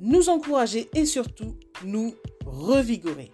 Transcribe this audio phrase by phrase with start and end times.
[0.00, 3.32] nous encourager et surtout nous revigorer.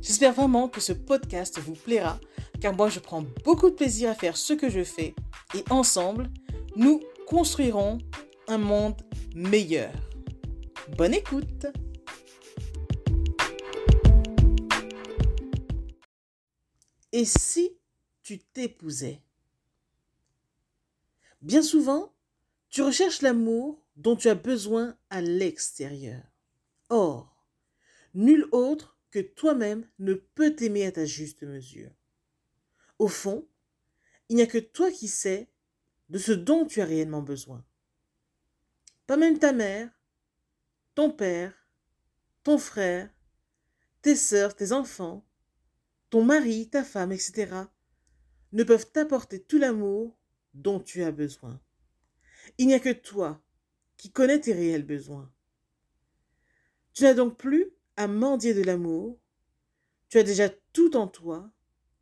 [0.00, 2.18] J'espère vraiment que ce podcast vous plaira
[2.60, 5.14] car moi je prends beaucoup de plaisir à faire ce que je fais
[5.54, 6.30] et ensemble,
[6.76, 7.98] nous construirons
[8.48, 9.00] un monde
[9.34, 9.92] meilleur.
[10.96, 11.66] Bonne écoute
[17.12, 17.76] Et si
[18.22, 19.20] tu t'épousais?
[21.42, 22.14] Bien souvent,
[22.70, 26.22] tu recherches l'amour dont tu as besoin à l'extérieur.
[26.88, 27.44] Or,
[28.14, 31.90] nul autre que toi-même ne peut t'aimer à ta juste mesure.
[32.98, 33.46] Au fond,
[34.28, 35.50] il n'y a que toi qui sais
[36.08, 37.64] de ce dont tu as réellement besoin.
[39.06, 39.90] Pas même ta mère,
[40.94, 41.54] ton père,
[42.44, 43.10] ton frère,
[44.00, 45.26] tes sœurs, tes enfants,
[46.10, 47.54] ton mari, ta femme, etc.
[48.52, 50.18] ne peuvent t'apporter tout l'amour
[50.54, 51.60] dont tu as besoin.
[52.58, 53.42] Il n'y a que toi
[54.02, 55.32] qui connais tes réels besoins.
[56.92, 59.20] Tu n'as donc plus à mendier de l'amour,
[60.08, 61.52] tu as déjà tout en toi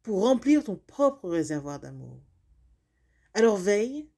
[0.01, 2.25] pour remplir ton propre réservoir d'amour.
[3.34, 4.09] Alors veille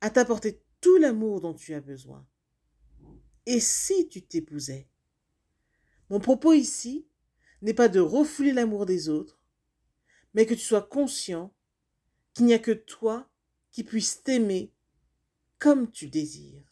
[0.00, 2.24] à t'apporter tout l'amour dont tu as besoin.
[3.46, 4.88] Et si tu t'épousais?
[6.08, 7.08] Mon propos ici
[7.62, 9.42] n'est pas de refouler l'amour des autres,
[10.34, 11.52] mais que tu sois conscient
[12.32, 13.28] qu'il n'y a que toi
[13.72, 14.72] qui puisse t'aimer
[15.58, 16.71] comme tu désires.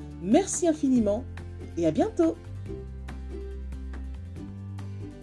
[0.21, 1.23] Merci infiniment
[1.77, 2.35] et à bientôt.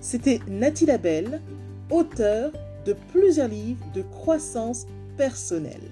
[0.00, 1.40] C'était Nathalie Labelle,
[1.90, 2.52] auteure
[2.84, 4.86] de plusieurs livres de croissance
[5.16, 5.90] personnelle.